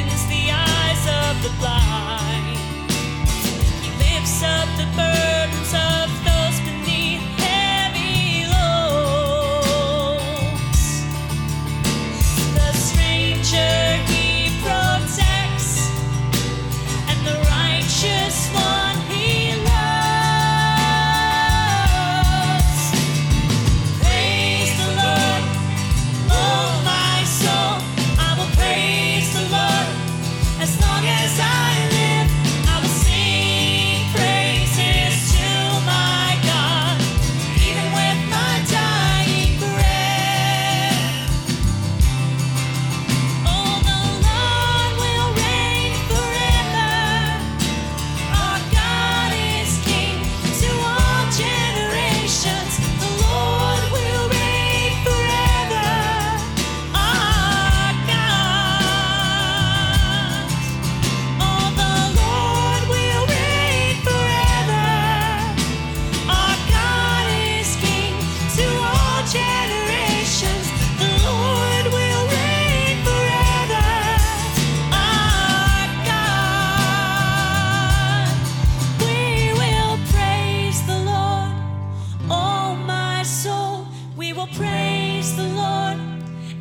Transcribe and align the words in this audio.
opens 0.00 0.26
the 0.26 0.50
eyes 0.50 1.06
of 1.08 1.42
the 1.42 1.50
blind. 1.58 2.27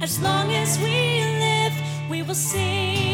As 0.07 0.22
long 0.22 0.53
as 0.53 0.79
we 0.79 1.19
live, 1.44 1.73
we 2.09 2.23
will 2.23 2.34
sing. 2.34 3.06